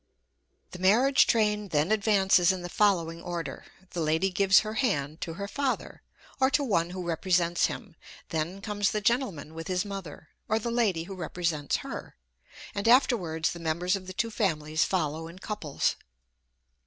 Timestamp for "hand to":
4.73-5.33